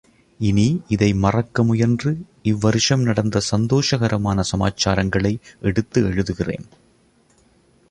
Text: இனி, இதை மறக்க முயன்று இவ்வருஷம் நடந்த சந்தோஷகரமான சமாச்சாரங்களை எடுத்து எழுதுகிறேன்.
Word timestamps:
இனி, 0.39 0.81
இதை 0.87 1.13
மறக்க 1.13 1.63
முயன்று 1.63 2.21
இவ்வருஷம் 2.43 3.03
நடந்த 3.03 3.41
சந்தோஷகரமான 3.51 4.43
சமாச்சாரங்களை 4.51 5.33
எடுத்து 5.61 6.03
எழுதுகிறேன். 6.03 6.65